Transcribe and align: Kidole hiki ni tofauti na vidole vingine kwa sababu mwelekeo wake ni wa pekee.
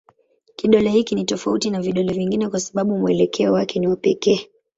Kidole 0.55 0.89
hiki 0.91 1.15
ni 1.15 1.25
tofauti 1.25 1.69
na 1.69 1.81
vidole 1.81 2.13
vingine 2.13 2.49
kwa 2.49 2.59
sababu 2.59 2.97
mwelekeo 2.97 3.53
wake 3.53 3.79
ni 3.79 3.87
wa 3.87 3.95
pekee. 3.95 4.47